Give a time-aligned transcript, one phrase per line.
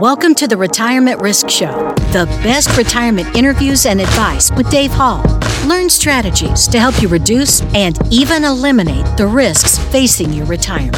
[0.00, 1.72] Welcome to the Retirement Risk Show,
[2.12, 5.24] the best retirement interviews and advice with Dave Hall.
[5.66, 10.94] Learn strategies to help you reduce and even eliminate the risks facing your retirement.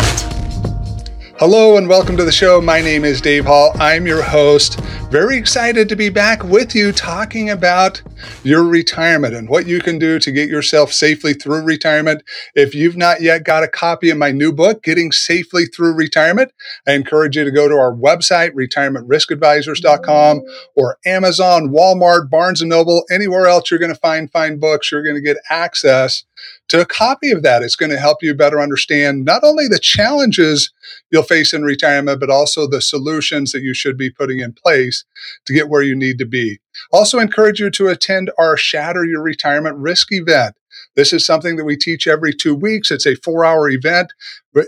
[1.39, 2.61] Hello and welcome to the show.
[2.61, 3.71] My name is Dave Hall.
[3.77, 4.81] I'm your host.
[5.13, 8.03] Very excited to be back with you talking about
[8.43, 12.23] your retirement and what you can do to get yourself safely through retirement.
[12.55, 16.53] If you've not yet got a copy of my new book, Getting Safely Through Retirement,
[16.87, 20.43] I encourage you to go to our website, retirementriskadvisors.com
[20.75, 25.03] or Amazon, Walmart, Barnes and Noble, anywhere else you're going to find fine books, you're
[25.03, 26.25] going to get access
[26.69, 27.63] to a copy of that.
[27.63, 30.71] It's going to help you better understand not only the challenges
[31.11, 35.05] you'll face in retirement, but also the solutions that you should be putting in place
[35.47, 36.61] to get where you need to be.
[36.93, 40.55] Also encourage you to attend our Shatter Your Retirement Risk event.
[40.97, 42.91] This is something that we teach every two weeks.
[42.91, 44.13] It's a four hour event.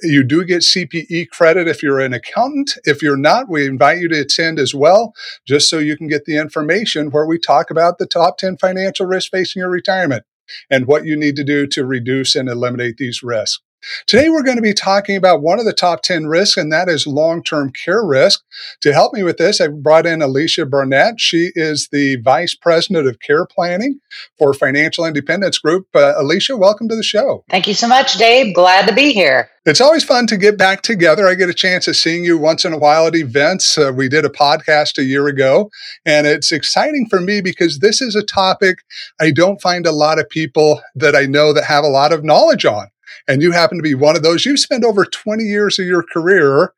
[0.03, 2.79] You do get CPE credit if you're an accountant.
[2.85, 5.13] If you're not, we invite you to attend as well,
[5.47, 9.07] just so you can get the information where we talk about the top 10 financial
[9.07, 10.25] risks facing your retirement
[10.71, 13.61] and what you need to do to reduce and eliminate these risks.
[14.07, 16.89] Today, we're going to be talking about one of the top 10 risks, and that
[16.89, 18.43] is long term care risk.
[18.83, 21.19] To help me with this, I brought in Alecia Barnette.
[21.19, 24.01] She is the Vice President of Care Planning
[24.39, 25.87] for Financial Independence Group.
[25.95, 27.45] Uh, Alecia, welcome to the show.
[27.49, 28.55] Thank you so much, Dave.
[28.55, 29.49] Glad to be here.
[29.67, 31.27] It's always fun to get back together.
[31.27, 33.77] I get a chance of seeing you once in a while at events.
[33.77, 35.71] Uh, we did a podcast a year ago,
[36.05, 38.79] and it's exciting for me because this is a topic
[39.21, 42.25] I don't find a lot of people that I know that have a lot of
[42.25, 42.89] knowledge on
[43.29, 46.03] and you happen to be one of those, you spend over 20 years of your
[46.03, 46.73] career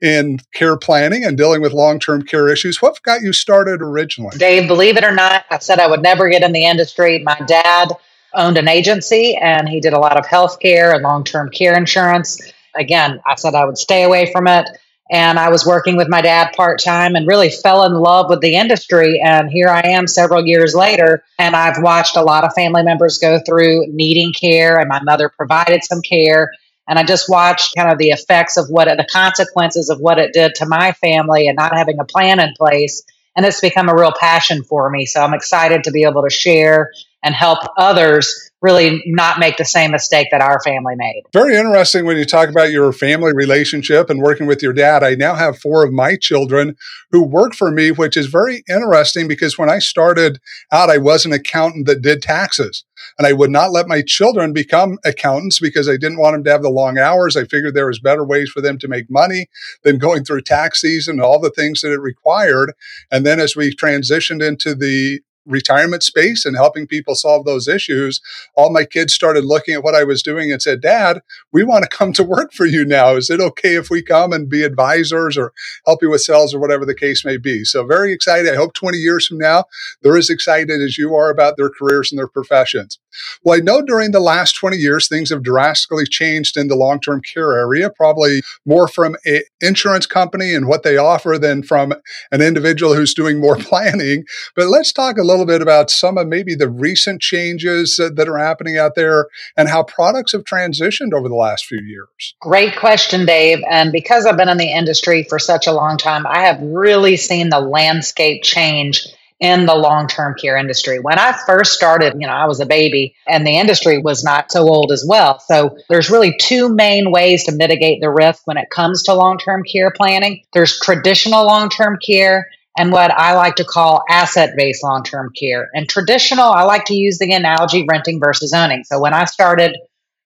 [0.00, 2.82] in care planning and dealing with long term care issues.
[2.82, 4.36] What got you started originally?
[4.36, 7.20] Dave, believe it or not, I said I would never get in the industry.
[7.20, 7.92] My dad
[8.34, 11.76] owned an agency and he did a lot of health care and long term care
[11.76, 12.40] insurance.
[12.74, 14.66] Again, I said I would stay away from it
[15.12, 18.40] and I was working with my dad part time and really fell in love with
[18.40, 19.20] the industry.
[19.22, 23.18] And here I am several years later, and I've watched a lot of family members
[23.18, 26.50] go through needing care, and my mother provided some care.
[26.88, 30.32] And I just watched kind of the effects of what the consequences of what it
[30.32, 33.04] did to my family and not having a plan in place.
[33.36, 35.04] And it's become a real passion for me.
[35.04, 36.90] So I'm excited to be able to share
[37.22, 41.22] and help others really not make the same mistake that our family made.
[41.32, 45.02] Very interesting when you talk about your family relationship and working with your dad.
[45.02, 46.76] I now have four of my children
[47.10, 50.38] who work for me, which is very interesting because when I started
[50.70, 52.84] out, I was an accountant that did taxes.
[53.18, 56.50] And I would not let my children become accountants because I didn't want them to
[56.50, 57.36] have the long hours.
[57.36, 59.48] I figured there was better ways for them to make money
[59.82, 62.74] than going through tax season and all the things that it required.
[63.10, 68.20] And then as we transitioned into the retirement space and helping people solve those issues,
[68.54, 71.22] all my kids started looking at what I was doing and said, Dad,
[71.52, 73.16] we want to come to work for you now.
[73.16, 75.52] Is it okay if we come and be advisors or
[75.86, 77.64] help you with sales or whatever the case may be?
[77.64, 78.52] So, very excited.
[78.52, 79.64] I hope 20 years from now,
[80.02, 82.98] they're as excited as you are about their careers and their professions.
[83.44, 87.00] Well, I know during the last 20 years, things have drastically changed in the long
[87.00, 91.92] term care area, probably more from an insurance company and what they offer than from
[92.30, 94.24] an individual who's doing more planning.
[94.56, 98.38] But let's talk a little bit about some of maybe the recent changes that are
[98.38, 102.34] happening out there and how products have transitioned over the last few years?
[102.40, 103.58] Great question, Dave.
[103.70, 107.16] And because I've been in the industry for such a long time, I have really
[107.16, 109.06] seen the landscape change
[109.40, 111.00] in the long term care industry.
[111.00, 114.52] When I first started, you know, I was a baby and the industry was not
[114.52, 115.40] so old as well.
[115.40, 119.38] So there's really two main ways to mitigate the risk when it comes to long
[119.38, 124.54] term care planning there's traditional long term care and what I like to call asset
[124.56, 125.68] based long term care.
[125.74, 128.84] And traditional, I like to use the analogy renting versus owning.
[128.84, 129.76] So when I started,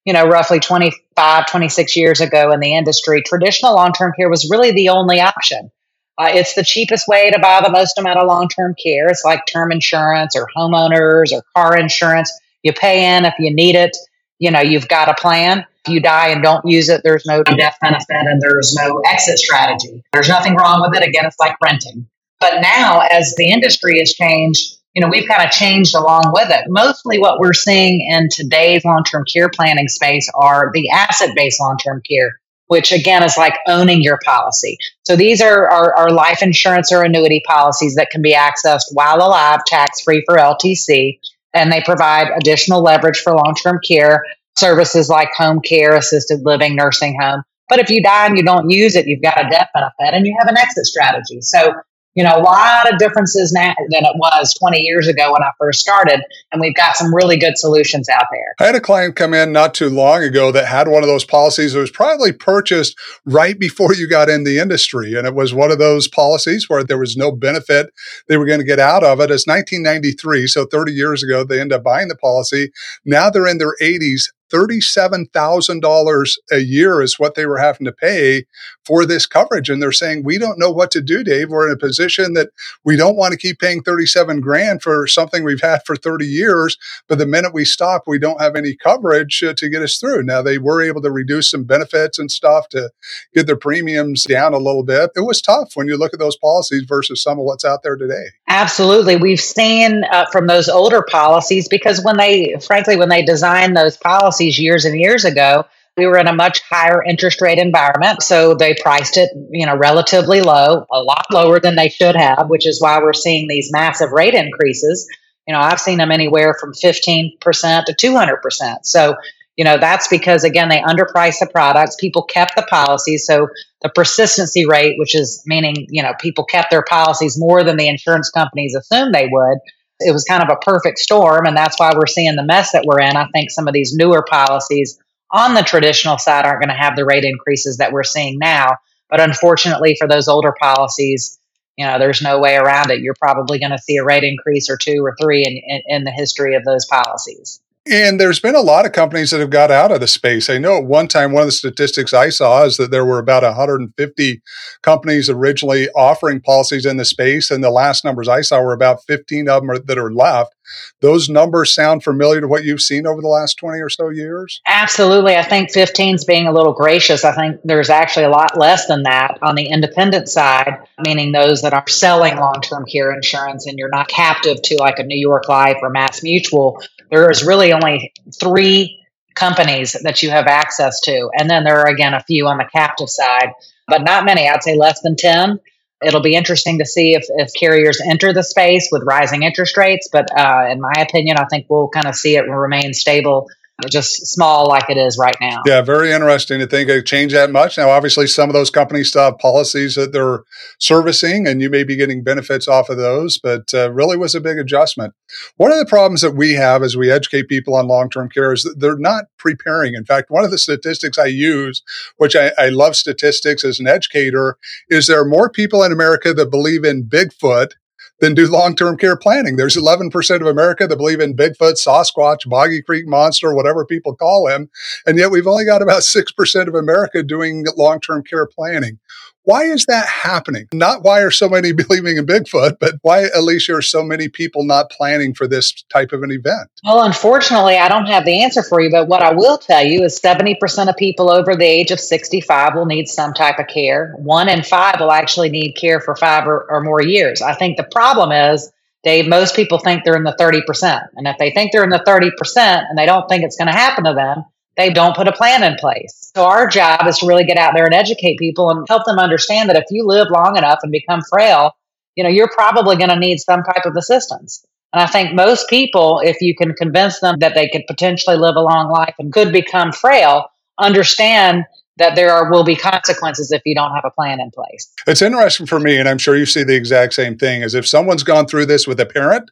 [0.04, 4.48] you know, roughly 25, 26 years ago in the industry, traditional long term care was
[4.50, 5.70] really the only option.
[6.18, 9.08] Uh, it's the cheapest way to buy the most amount of long term care.
[9.08, 12.32] It's like term insurance or homeowners or car insurance.
[12.62, 13.96] You pay in if you need it.
[14.38, 15.66] You know, you've got a plan.
[15.84, 19.38] If you die and don't use it, there's no death benefit and there's no exit
[19.38, 20.02] strategy.
[20.12, 21.06] There's nothing wrong with it.
[21.06, 22.08] Again, it's like renting.
[22.40, 26.48] But now, as the industry has changed, you know, we've kind of changed along with
[26.50, 26.64] it.
[26.68, 31.60] Mostly what we're seeing in today's long term care planning space are the asset based
[31.60, 34.78] long term care, which again is like owning your policy.
[35.04, 39.60] So these are, are, life insurance or annuity policies that can be accessed while alive,
[39.66, 41.18] tax free for LTC,
[41.52, 44.24] and they provide additional leverage for long term care
[44.56, 47.42] services like home care, assisted living, nursing home.
[47.68, 50.26] But if you die and you don't use it, you've got a death benefit and
[50.26, 51.40] you have an exit strategy.
[51.40, 51.74] So
[52.16, 55.50] you know, a lot of differences now than it was 20 years ago when I
[55.58, 56.20] first started.
[56.50, 58.54] And we've got some really good solutions out there.
[58.58, 61.26] I had a client come in not too long ago that had one of those
[61.26, 65.14] policies that was probably purchased right before you got in the industry.
[65.14, 67.90] And it was one of those policies where there was no benefit
[68.28, 69.30] they were going to get out of it.
[69.30, 70.46] It's 1993.
[70.46, 72.70] So 30 years ago, they end up buying the policy.
[73.04, 78.44] Now they're in their 80s $37,000 a year is what they were having to pay
[78.84, 79.68] for this coverage.
[79.68, 81.50] And they're saying, we don't know what to do, Dave.
[81.50, 82.50] We're in a position that
[82.84, 86.76] we don't want to keep paying 37 grand for something we've had for 30 years.
[87.08, 90.22] But the minute we stop, we don't have any coverage uh, to get us through.
[90.22, 92.90] Now, they were able to reduce some benefits and stuff to
[93.34, 95.10] get their premiums down a little bit.
[95.16, 97.96] It was tough when you look at those policies versus some of what's out there
[97.96, 98.26] today.
[98.48, 99.16] Absolutely.
[99.16, 103.96] We've seen uh, from those older policies because when they, frankly, when they designed those
[103.96, 105.64] policies years and years ago,
[105.96, 108.22] we were in a much higher interest rate environment.
[108.22, 112.48] So they priced it, you know, relatively low, a lot lower than they should have,
[112.48, 115.08] which is why we're seeing these massive rate increases.
[115.48, 118.76] You know, I've seen them anywhere from 15% to 200%.
[118.82, 119.16] So,
[119.56, 121.96] you know, that's because again, they underpriced the products.
[121.98, 123.24] People kept the policies.
[123.26, 123.48] So
[123.82, 127.88] the persistency rate, which is meaning, you know, people kept their policies more than the
[127.88, 129.58] insurance companies assumed they would.
[130.00, 131.46] It was kind of a perfect storm.
[131.46, 133.16] And that's why we're seeing the mess that we're in.
[133.16, 134.98] I think some of these newer policies
[135.30, 138.76] on the traditional side aren't going to have the rate increases that we're seeing now.
[139.08, 141.38] But unfortunately, for those older policies,
[141.76, 143.00] you know, there's no way around it.
[143.00, 146.04] You're probably going to see a rate increase or two or three in, in, in
[146.04, 147.60] the history of those policies.
[147.88, 150.50] And there's been a lot of companies that have got out of the space.
[150.50, 153.20] I know at one time, one of the statistics I saw is that there were
[153.20, 154.42] about 150
[154.82, 157.48] companies originally offering policies in the space.
[157.48, 160.55] And the last numbers I saw were about 15 of them are, that are left.
[161.00, 164.60] Those numbers sound familiar to what you've seen over the last 20 or so years?
[164.66, 165.36] Absolutely.
[165.36, 167.24] I think 15 is being a little gracious.
[167.24, 171.62] I think there's actually a lot less than that on the independent side, meaning those
[171.62, 175.18] that are selling long term care insurance and you're not captive to like a New
[175.18, 179.00] York Life or Mass Mutual there is really only three
[179.34, 181.30] companies that you have access to.
[181.38, 183.52] And then there are, again, a few on the captive side,
[183.86, 184.48] but not many.
[184.48, 185.60] I'd say less than 10.
[186.04, 190.08] It'll be interesting to see if, if carriers enter the space with rising interest rates.
[190.12, 193.48] But uh, in my opinion, I think we'll kind of see it remain stable
[193.90, 195.60] just small like it is right now.
[195.66, 197.76] Yeah, very interesting to think it changed that much.
[197.76, 200.44] Now, obviously, some of those companies still have policies that they're
[200.80, 204.40] servicing, and you may be getting benefits off of those, but uh, really was a
[204.40, 205.12] big adjustment.
[205.56, 208.52] One of the problems that we have as we educate people on long term care
[208.52, 209.94] is that they're not preparing.
[209.94, 211.82] In fact, one of the statistics I use,
[212.16, 214.56] which I, I love statistics as an educator,
[214.88, 217.72] is there are more people in America that believe in Bigfoot
[218.20, 219.56] than do long-term care planning.
[219.56, 224.48] There's 11% of America that believe in Bigfoot, Sasquatch, Boggy Creek Monster, whatever people call
[224.48, 224.70] him.
[225.06, 228.98] And yet we've only got about 6% of America doing long-term care planning.
[229.46, 230.66] Why is that happening?
[230.74, 234.64] Not why are so many believing in Bigfoot, but why, Alecia, are so many people
[234.64, 236.68] not planning for this type of an event?
[236.84, 240.02] Well, unfortunately, I don't have the answer for you, but what I will tell you
[240.02, 244.14] is 70% of people over the age of 65 will need some type of care.
[244.16, 247.40] One in five will actually need care for five or, or more years.
[247.40, 248.70] I think the problem is,
[249.04, 251.00] Dave, most people think they're in the 30%.
[251.14, 253.72] And if they think they're in the 30% and they don't think it's going to
[253.72, 254.44] happen to them,
[254.76, 256.30] they don't put a plan in place.
[256.34, 259.18] So our job is to really get out there and educate people and help them
[259.18, 261.72] understand that if you live long enough and become frail,
[262.14, 264.64] you know, you're probably going to need some type of assistance.
[264.92, 268.56] And I think most people, if you can convince them that they could potentially live
[268.56, 270.46] a long life and could become frail,
[270.78, 271.64] understand
[271.98, 274.92] that there are, will be consequences if you don't have a plan in place.
[275.06, 277.86] It's interesting for me, and I'm sure you see the exact same thing, is if
[277.86, 279.50] someone's gone through this with a parent,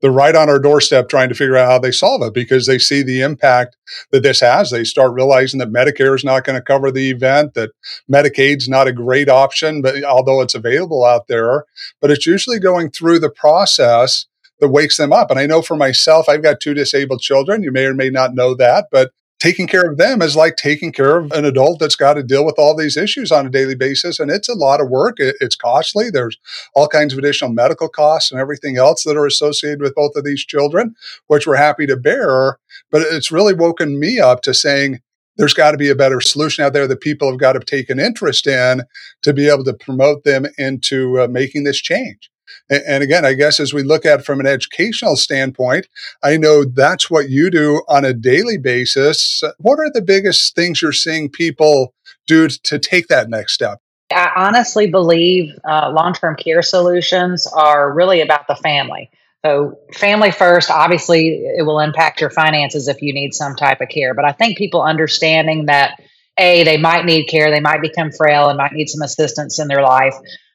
[0.00, 2.78] they're right on our doorstep trying to figure out how they solve it because they
[2.78, 3.76] see the impact
[4.10, 4.70] that this has.
[4.70, 7.70] They start realizing that Medicare is not going to cover the event, that
[8.10, 11.64] Medicaid's not a great option, but although it's available out there,
[12.00, 14.26] but it's usually going through the process
[14.60, 15.30] that wakes them up.
[15.30, 17.62] And I know for myself, I've got two disabled children.
[17.62, 19.12] You may or may not know that, but
[19.44, 22.46] taking care of them is like taking care of an adult that's got to deal
[22.46, 24.18] with all these issues on a daily basis.
[24.18, 25.16] And it's a lot of work.
[25.18, 26.08] it's costly.
[26.08, 26.38] There's
[26.74, 30.24] all kinds of additional medical costs and everything else that are associated with both of
[30.24, 30.94] these children,
[31.26, 32.58] which we're happy to bear.
[32.90, 35.00] But it's really woken me up to saying,
[35.36, 37.90] there's got to be a better solution out there that people have got to take
[37.90, 38.84] an interest in
[39.20, 42.30] to be able to promote them into uh, making this change.
[42.70, 45.86] And again, I guess as we look at from an educational standpoint,
[46.22, 49.42] I know that's what you do on a daily basis.
[49.58, 51.94] What are the biggest things you're seeing people
[52.26, 53.80] do to take that next step?
[54.12, 59.10] I honestly believe uh, long term care solutions are really about the family.
[59.44, 63.90] So, family first, obviously, it will impact your finances if you need some type of
[63.90, 64.14] care.
[64.14, 66.00] But I think people understanding that,
[66.38, 69.68] A, they might need care, they might become frail and might need some assistance in
[69.68, 70.14] their life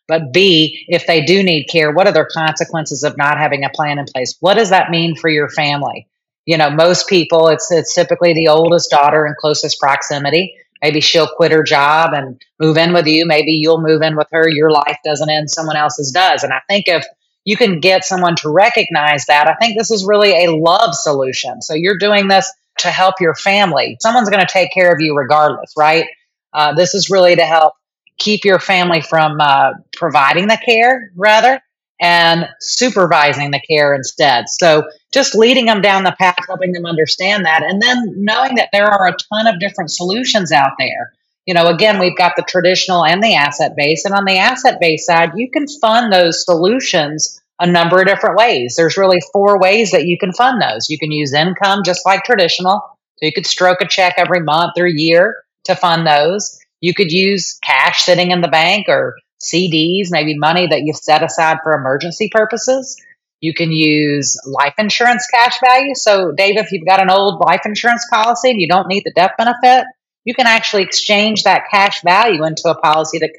[0.09, 3.69] But B, if they do need care, what are the consequences of not having a
[3.69, 4.35] plan in place?
[4.41, 6.07] What does that mean for your family?
[6.45, 10.55] You know, most people, it's it's typically the oldest daughter in closest proximity.
[10.81, 13.25] Maybe she'll quit her job and move in with you.
[13.25, 14.49] Maybe you'll move in with her.
[14.49, 16.43] Your life doesn't end, someone else's does.
[16.43, 17.05] And I think if
[17.45, 21.61] you can get someone to recognize that, I think this is really a love solution.
[21.61, 23.97] So you're doing this to help your family.
[24.01, 26.05] Someone's going to take care of you regardless, right?
[26.53, 27.73] Uh, this is really to help
[28.19, 31.61] keep your family from uh, providing the care, rather,
[31.99, 34.47] and supervising the care instead.
[34.47, 38.69] So just leading them down the path, helping them understand that, and then knowing that
[38.71, 41.13] there are a ton of different solutions out there.
[41.45, 44.05] You know, again, we've got the traditional and the asset base.
[44.05, 48.37] And on the asset base side, you can fund those solutions a number of different
[48.37, 48.75] ways.
[48.77, 50.89] There's really four ways that you can fund those.
[50.89, 52.81] You can use income just like traditional.
[53.17, 56.59] So you could stroke a check every month or year to fund those.
[56.81, 61.23] You could use cash sitting in the bank or CDs, maybe money that you've set
[61.23, 62.97] aside for emergency purposes.
[63.41, 65.95] You can use life insurance cash value.
[65.95, 69.13] So, Dave, if you've got an old life insurance policy and you don't need the
[69.15, 69.85] death benefit,
[70.25, 73.31] you can actually exchange that cash value into a policy that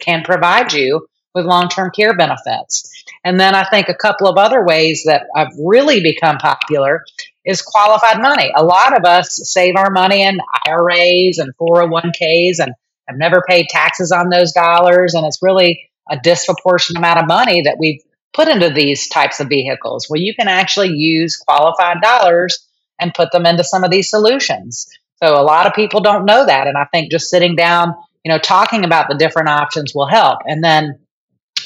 [0.00, 2.88] can provide you with long term care benefits.
[3.24, 7.04] And then I think a couple of other ways that have really become popular
[7.44, 8.50] is qualified money.
[8.54, 12.72] A lot of us save our money in IRAs and 401ks and
[13.08, 15.14] have never paid taxes on those dollars.
[15.14, 19.48] And it's really a disproportionate amount of money that we've put into these types of
[19.48, 20.06] vehicles.
[20.08, 22.66] Well, you can actually use qualified dollars
[23.00, 24.86] and put them into some of these solutions.
[25.22, 26.66] So a lot of people don't know that.
[26.66, 27.94] And I think just sitting down,
[28.24, 30.40] you know, talking about the different options will help.
[30.46, 30.98] And then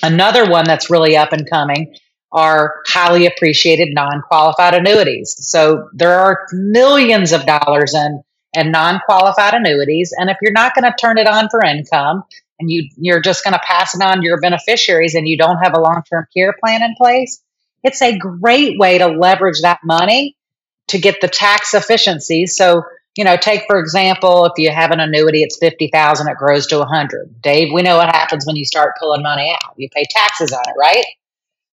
[0.03, 1.95] Another one that's really up and coming
[2.33, 5.35] are highly appreciated non qualified annuities.
[5.39, 8.23] So there are millions of dollars in,
[8.57, 10.13] in non qualified annuities.
[10.17, 12.25] And if you're not going to turn it on for income
[12.59, 15.59] and you, you're just going to pass it on to your beneficiaries and you don't
[15.59, 17.43] have a long term care plan in place,
[17.83, 20.37] it's a great way to leverage that money
[20.89, 22.47] to get the tax efficiency.
[22.47, 22.85] So
[23.17, 26.67] you know, take for example, if you have an annuity, it's fifty thousand, it grows
[26.69, 27.41] to a hundred.
[27.41, 29.73] Dave, we know what happens when you start pulling money out.
[29.77, 31.05] You pay taxes on it, right?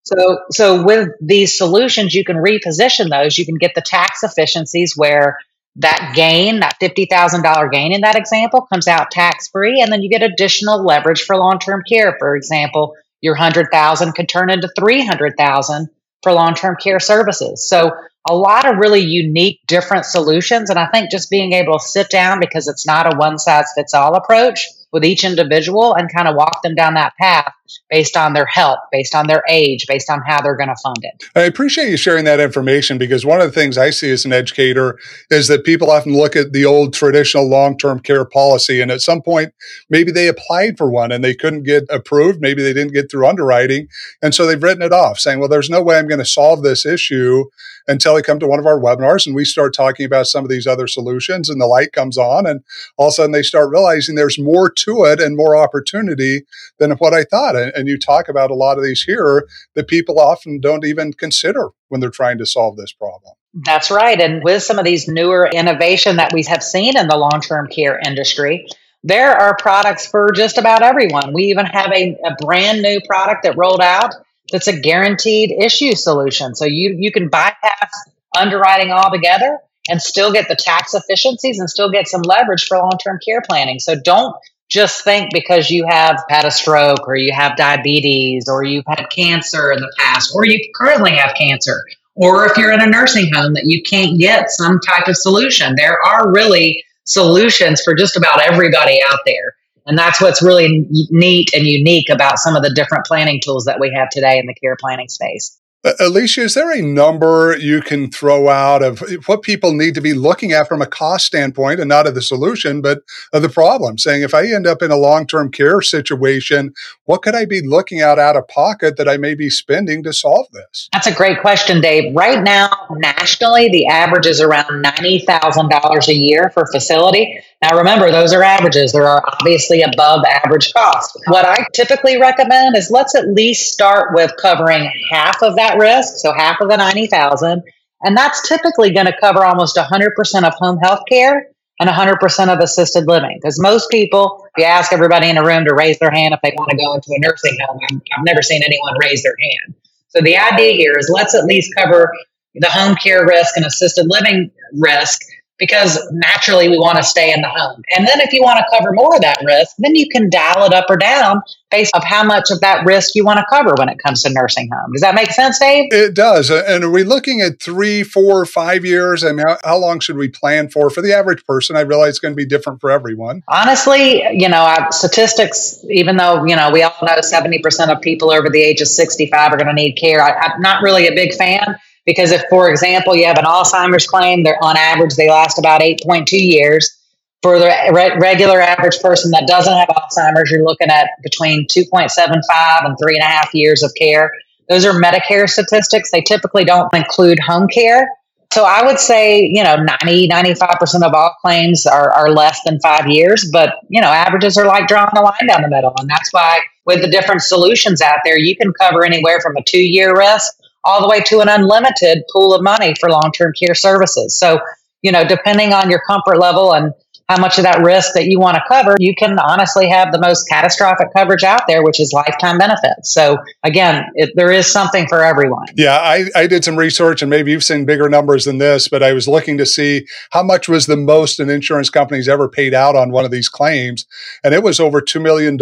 [0.03, 3.37] So, so with these solutions, you can reposition those.
[3.37, 5.39] You can get the tax efficiencies where
[5.77, 9.91] that gain, that fifty thousand dollar gain in that example, comes out tax free, and
[9.91, 12.15] then you get additional leverage for long term care.
[12.19, 15.89] For example, your hundred thousand could turn into three hundred thousand
[16.21, 17.67] for long term care services.
[17.67, 17.91] So
[18.27, 20.69] a lot of really unique, different solutions.
[20.69, 23.65] And I think just being able to sit down because it's not a one size
[23.75, 27.53] fits all approach with each individual and kind of walk them down that path
[27.89, 30.97] based on their health, based on their age, based on how they're going to fund
[31.01, 31.23] it.
[31.35, 34.33] I appreciate you sharing that information because one of the things I see as an
[34.33, 38.91] educator is that people often look at the old traditional long term care policy and
[38.91, 39.53] at some point,
[39.89, 42.41] maybe they applied for one and they couldn't get approved.
[42.41, 43.87] Maybe they didn't get through underwriting.
[44.21, 46.63] And so they've written it off saying, well, there's no way I'm going to solve
[46.63, 47.45] this issue
[47.87, 50.49] until they come to one of our webinars and we start talking about some of
[50.49, 52.61] these other solutions and the light comes on and
[52.97, 56.43] all of a sudden they start realizing there's more to it and more opportunity
[56.79, 57.55] than what I thought.
[57.63, 61.13] And, and you talk about a lot of these here that people often don't even
[61.13, 63.33] consider when they're trying to solve this problem.
[63.53, 64.19] That's right.
[64.19, 67.99] And with some of these newer innovation that we have seen in the long-term care
[68.03, 68.67] industry,
[69.03, 71.33] there are products for just about everyone.
[71.33, 74.13] We even have a, a brand new product that rolled out
[74.51, 76.55] that's a guaranteed issue solution.
[76.55, 77.91] So you you can bypass
[78.37, 83.19] underwriting altogether and still get the tax efficiencies and still get some leverage for long-term
[83.25, 83.79] care planning.
[83.79, 84.35] So don't
[84.69, 89.05] just think because you have had a stroke or you have diabetes or you've had
[89.15, 91.83] cancer in the past or you currently have cancer
[92.15, 95.75] or if you're in a nursing home that you can't get some type of solution.
[95.75, 99.55] There are really solutions for just about everybody out there.
[99.85, 103.79] And that's what's really neat and unique about some of the different planning tools that
[103.79, 105.59] we have today in the care planning space.
[105.85, 110.13] Alecia, is there a number you can throw out of what people need to be
[110.13, 112.99] looking at from a cost standpoint and not of the solution, but
[113.33, 113.97] of the problem?
[113.97, 116.73] Saying if I end up in a long term care situation,
[117.03, 120.13] what could I be looking at out of pocket that I may be spending to
[120.13, 120.87] solve this?
[120.93, 122.15] That's a great question, Dave.
[122.15, 127.43] Right now, nationally, the average is around $90,000 a year for facility.
[127.61, 128.93] Now, remember, those are averages.
[128.93, 131.17] There are obviously above average costs.
[131.27, 136.15] What I typically recommend is let's at least start with covering half of that risk,
[136.17, 137.63] so half of the 90,000,
[138.03, 141.47] and that's typically going to cover almost 100% of home health care
[141.79, 143.39] and 100% of assisted living.
[143.41, 146.39] Because most people, if you ask everybody in a room to raise their hand if
[146.41, 149.75] they want to go into a nursing home, I've never seen anyone raise their hand.
[150.09, 152.11] So the idea here is let's at least cover
[152.55, 155.21] the home care risk and assisted living risk
[155.63, 157.81] because naturally we want to stay in the home.
[157.95, 160.65] And then if you want to cover more of that risk, then you can dial
[160.65, 161.41] it up or down
[161.71, 164.29] based of how much of that risk you want to cover when it comes to
[164.33, 164.91] nursing home.
[164.91, 165.85] Does that make sense, Dave?
[165.91, 166.51] It does.
[166.51, 169.23] And are we looking at three, four, five years?
[169.23, 170.89] I mean, how, how long should we plan for?
[170.89, 173.41] For the average person, I realize it's going to be different for everyone.
[173.47, 178.49] Honestly, you know, statistics, even though, you know, we all know 70% of people over
[178.49, 181.33] the age of 65 are going to need care, I, I'm not really a big
[181.33, 185.57] fan because if, for example, you have an Alzheimer's claim, they're on average they last
[185.57, 186.99] about 8.2 years.
[187.41, 192.85] For the re- regular average person that doesn't have Alzheimer's, you're looking at between 2.75
[192.85, 194.31] and three and a half years of care.
[194.69, 196.09] Those are Medicare statistics.
[196.09, 198.07] They typically don't include home care.
[198.53, 202.79] So I would say, you know, 90, 95% of all claims are, are less than
[202.79, 205.93] five years, but, you know, averages are like drawing a line down the middle.
[205.97, 209.63] And that's why with the different solutions out there, you can cover anywhere from a
[209.63, 210.53] two year risk
[210.83, 214.37] all the way to an unlimited pool of money for long term care services.
[214.37, 214.59] So,
[215.01, 216.93] you know, depending on your comfort level and
[217.29, 220.19] how much of that risk that you want to cover, you can honestly have the
[220.19, 223.13] most catastrophic coverage out there, which is lifetime benefits.
[223.13, 225.65] So again, it, there is something for everyone.
[225.75, 229.01] Yeah, I, I did some research and maybe you've seen bigger numbers than this, but
[229.01, 232.73] I was looking to see how much was the most an insurance company's ever paid
[232.73, 234.05] out on one of these claims.
[234.43, 235.57] And it was over $2 million.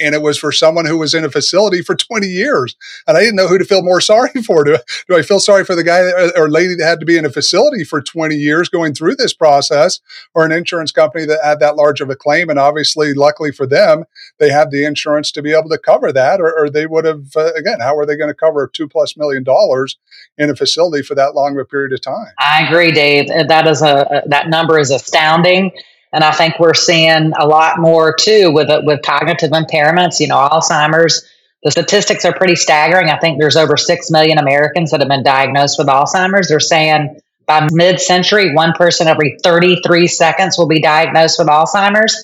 [0.00, 2.74] And it was for someone who was in a facility for 20 years.
[3.06, 4.64] And I didn't know who to feel more sorry for.
[4.64, 4.76] Do,
[5.08, 6.00] do I feel sorry for the guy
[6.36, 9.32] or lady that had to be in a facility for 20 years going through this
[9.32, 10.00] process
[10.34, 12.50] or an insurance insurance company that had that large of a claim.
[12.50, 14.04] And obviously, luckily for them,
[14.38, 17.36] they had the insurance to be able to cover that, or, or they would have,
[17.36, 19.96] uh, again, how are they going to cover two plus million dollars
[20.38, 22.32] in a facility for that long of a period of time?
[22.38, 23.30] I agree, Dave.
[23.30, 25.72] Uh, that is a, uh, that number is astounding.
[26.12, 30.28] And I think we're seeing a lot more too with, uh, with cognitive impairments, you
[30.28, 31.26] know, Alzheimer's.
[31.62, 33.10] The statistics are pretty staggering.
[33.10, 36.48] I think there's over 6 million Americans that have been diagnosed with Alzheimer's.
[36.48, 37.20] They're saying
[37.50, 42.14] by mid century, one person every 33 seconds will be diagnosed with Alzheimer's.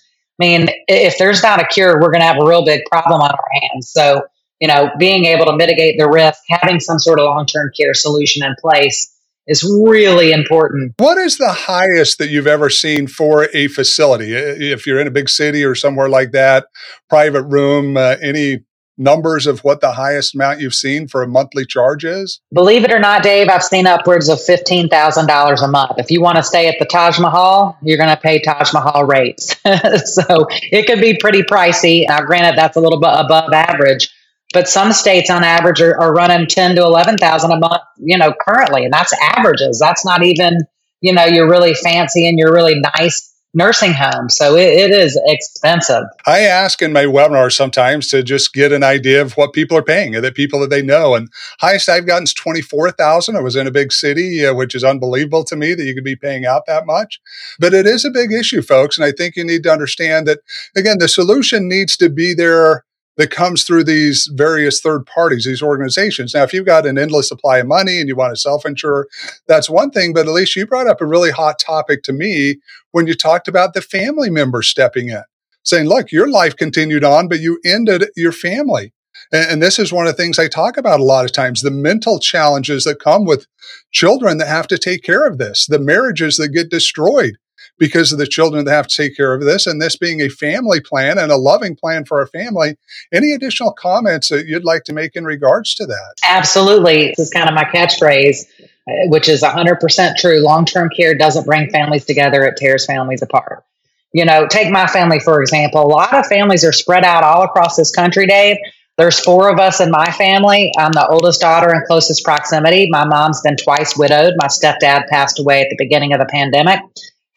[0.40, 3.20] I mean, if there's not a cure, we're going to have a real big problem
[3.20, 3.90] on our hands.
[3.90, 4.22] So,
[4.60, 7.92] you know, being able to mitigate the risk, having some sort of long term care
[7.92, 9.12] solution in place
[9.48, 10.92] is really important.
[10.98, 14.32] What is the highest that you've ever seen for a facility?
[14.32, 16.66] If you're in a big city or somewhere like that,
[17.08, 18.64] private room, uh, any
[18.98, 22.40] numbers of what the highest amount you've seen for a monthly charge is?
[22.52, 25.92] Believe it or not, Dave, I've seen upwards of $15,000 a month.
[25.98, 29.04] If you want to stay at the Taj Mahal, you're going to pay Taj Mahal
[29.04, 29.56] rates.
[29.64, 32.06] so it could be pretty pricey.
[32.08, 34.10] Now, granted, that's a little bit above average.
[34.52, 38.16] But some states on average are, are running ten to eleven thousand a month, you
[38.16, 39.78] know, currently, and that's averages.
[39.78, 40.60] That's not even,
[41.00, 44.28] you know, you're really fancy and you're really nice nursing home.
[44.28, 46.04] So it, it is expensive.
[46.26, 49.82] I ask in my webinars sometimes to just get an idea of what people are
[49.82, 51.14] paying, the people that they know.
[51.14, 53.34] And highest I've gotten is 24,000.
[53.34, 56.04] I was in a big city, uh, which is unbelievable to me that you could
[56.04, 57.20] be paying out that much.
[57.58, 58.98] But it is a big issue, folks.
[58.98, 60.40] And I think you need to understand that,
[60.76, 62.84] again, the solution needs to be there
[63.16, 66.34] that comes through these various third parties, these organizations.
[66.34, 69.08] Now, if you've got an endless supply of money and you want to self insure,
[69.46, 70.12] that's one thing.
[70.12, 72.56] But at least you brought up a really hot topic to me
[72.92, 75.22] when you talked about the family member stepping in,
[75.62, 78.92] saying, look, your life continued on, but you ended your family.
[79.32, 81.62] And, and this is one of the things I talk about a lot of times
[81.62, 83.46] the mental challenges that come with
[83.92, 87.38] children that have to take care of this, the marriages that get destroyed
[87.78, 90.28] because of the children that have to take care of this, and this being a
[90.28, 92.76] family plan and a loving plan for our family.
[93.12, 96.14] Any additional comments that you'd like to make in regards to that?
[96.24, 97.08] Absolutely.
[97.08, 100.40] This is kind of my catchphrase, uh, which is 100% true.
[100.40, 103.64] Long term care doesn't bring families together, it tears families apart.
[104.12, 105.82] You know, take my family, for example.
[105.82, 108.56] A lot of families are spread out all across this country, Dave.
[108.96, 110.72] There's four of us in my family.
[110.78, 112.88] I'm the oldest daughter in closest proximity.
[112.90, 114.32] My mom's been twice widowed.
[114.38, 116.80] My stepdad passed away at the beginning of the pandemic.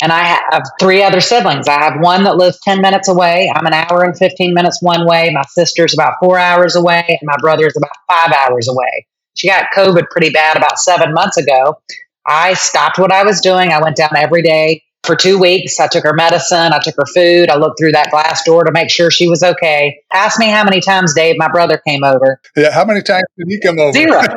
[0.01, 1.67] And I have three other siblings.
[1.67, 3.51] I have one that lives 10 minutes away.
[3.53, 5.29] I'm an hour and 15 minutes one way.
[5.33, 7.03] My sister's about four hours away.
[7.07, 9.07] And my brother's about five hours away.
[9.35, 11.81] She got COVID pretty bad about seven months ago.
[12.25, 13.71] I stopped what I was doing.
[13.71, 15.79] I went down every day for two weeks.
[15.79, 18.71] I took her medicine, I took her food, I looked through that glass door to
[18.71, 20.01] make sure she was okay.
[20.13, 22.41] Ask me how many times, Dave, my brother came over.
[22.55, 23.93] Yeah, how many times did he come over?
[23.93, 24.21] Zero.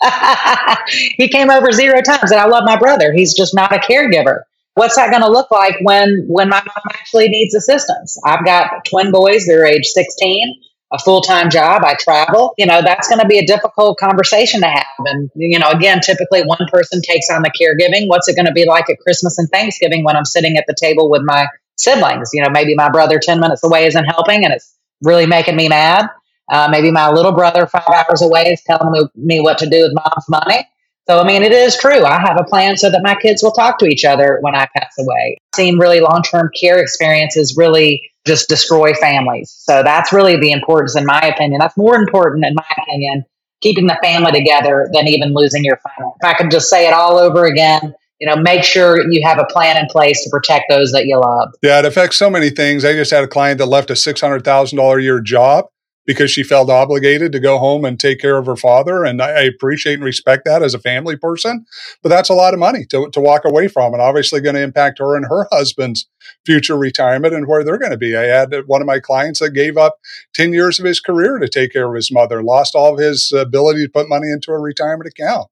[1.16, 3.12] he came over zero times, and I love my brother.
[3.12, 4.42] He's just not a caregiver.
[4.74, 8.16] What's that going to look like when when my mom actually needs assistance?
[8.24, 10.60] I've got twin boys; they're age sixteen
[10.92, 14.60] a full time job, I travel, you know, that's going to be a difficult conversation
[14.62, 14.86] to have.
[15.04, 18.08] And, you know, again, typically one person takes on the caregiving.
[18.08, 20.74] What's it going to be like at Christmas and Thanksgiving when I'm sitting at the
[20.80, 21.46] table with my
[21.76, 22.30] siblings?
[22.32, 25.68] You know, maybe my brother 10 minutes away isn't helping and it's really making me
[25.68, 26.06] mad.
[26.50, 29.82] Uh, maybe my little brother five hours away is telling me, me what to do
[29.82, 30.66] with mom's money.
[31.08, 32.04] So, I mean, it is true.
[32.04, 34.68] I have a plan so that my kids will talk to each other when I
[34.76, 35.38] pass away.
[35.40, 39.50] I've seen really long term care experiences really just destroy families.
[39.50, 41.60] So, that's really the importance, in my opinion.
[41.60, 43.24] That's more important, in my opinion,
[43.62, 46.12] keeping the family together than even losing your family.
[46.22, 49.38] If I could just say it all over again, you know, make sure you have
[49.38, 51.54] a plan in place to protect those that you love.
[51.62, 52.84] Yeah, it affects so many things.
[52.84, 55.68] I just had a client that left a $600,000 a year job
[56.08, 59.04] because she felt obligated to go home and take care of her father.
[59.04, 61.66] And I, appreciate and respect that as a family person.
[62.02, 64.62] But that's a lot of money to, to walk away from and obviously going to
[64.62, 66.08] impact her and her husband's
[66.46, 68.16] future retirement and where they're going to be.
[68.16, 69.98] I had one of my clients that gave up
[70.32, 73.30] 10 years of his career to take care of his mother, lost all of his
[73.30, 75.48] ability to put money into a retirement account.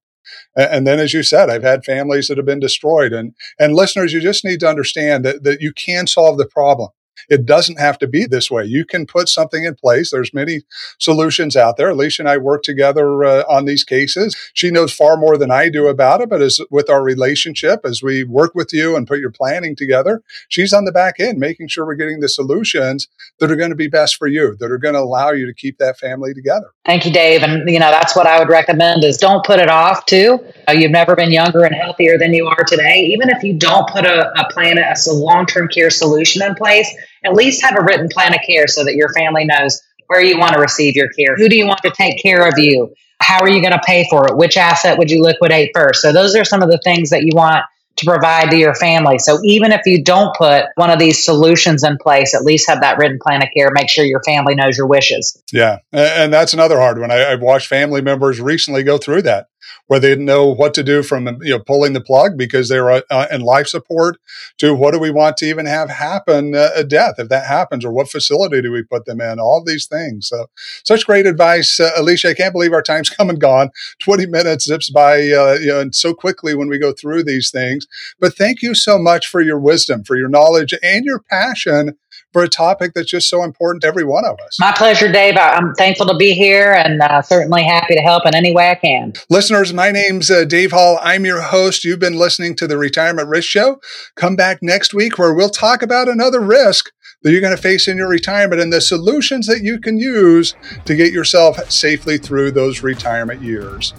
[0.57, 3.13] And then, as you said, I've had families that have been destroyed.
[3.13, 6.89] And, and listeners, you just need to understand that, that you can solve the problem.
[7.29, 8.65] It doesn't have to be this way.
[8.65, 10.11] You can put something in place.
[10.11, 10.63] There's many
[10.99, 11.93] solutions out there.
[11.93, 14.37] Alecia and I work together uh, on these cases.
[14.55, 18.03] She knows far more than I do about it, but as with our relationship, as
[18.03, 21.69] we work with you and put your planning together, she's on the back end making
[21.69, 23.09] sure we're getting the solutions
[23.41, 25.55] that are going to be best for you, that are going to allow you to
[25.55, 26.71] keep that family together.
[26.85, 27.43] Thank you, Dave.
[27.43, 30.07] And you know that's what I would recommend is don't put it off.
[30.07, 33.07] Too, uh, you've never been younger and healthier than you are today.
[33.13, 36.89] Even if you don't put a, a plan, a, a long-term care solution in place
[37.25, 40.39] at least have a written plan of care so that your family knows where you
[40.39, 41.37] want to receive your care.
[41.37, 42.95] Who do you want to take care of you?
[43.21, 44.37] How are you going to pay for it?
[44.37, 46.03] Which asset would you liquidate first?
[46.03, 47.65] So those are some of the things that you want
[47.97, 49.19] to provide to your family.
[49.19, 52.83] So even if you don't put one of these solutions in place, at least have
[52.83, 53.71] that written plan of care.
[53.73, 55.43] Make sure your family knows your wishes.
[55.51, 55.79] Yeah.
[55.93, 57.11] And that's another hard one.
[57.11, 59.49] I, have watched family members recently go through that
[59.87, 62.81] where they didn't know what to do from you know pulling the plug because they
[62.81, 64.19] were uh, in life support
[64.59, 67.85] to what do we want to even have happen uh, a death if that happens
[67.85, 70.29] or what facility do we put them in all these things.
[70.29, 70.47] So
[70.85, 73.71] such great advice uh, alecia i can't believe our time's come and gone.
[74.01, 77.51] 20 minutes zips by uh, you know and so quickly when we go through these
[77.51, 77.87] things.
[78.21, 81.97] But thank you so much for your wisdom for your knowledge and your passion
[82.37, 84.61] for a topic that's just so important to every one of us.
[84.61, 85.39] My pleasure, Dave.
[85.39, 88.75] I'm thankful to be here and uh, certainly happy to help in any way I
[88.75, 89.15] can.
[89.31, 90.99] Listeners, my name's uh, Dave Hall.
[91.01, 91.83] I'm your host.
[91.83, 93.81] You've been listening to the Retirement Risk Show.
[94.17, 97.89] Come back next week where we'll talk about another risk that you're going to face
[97.89, 102.51] in your retirement and the solutions that you can use to get yourself safely through
[102.51, 103.95] those retirement years.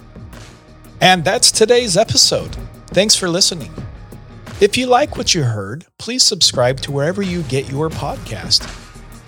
[1.00, 2.56] And that's today's episode.
[2.86, 3.72] Thanks for listening.
[4.60, 8.66] If you like what you heard, please subscribe to wherever you get your podcast.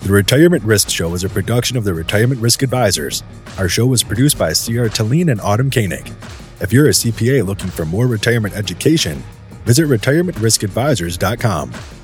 [0.00, 3.22] The Retirement Risk Show is a production of the Retirement Risk Advisors.
[3.56, 6.12] Our show was produced by Sierra Talene and Autumn Koenig.
[6.60, 9.22] If you're a CPA looking for more retirement education,
[9.66, 11.99] visit retirementriskadvisors.com.